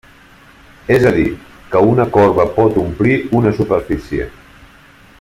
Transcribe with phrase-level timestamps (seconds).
[0.95, 1.25] És a dir
[1.75, 4.31] que una corba pot omplir una superfície.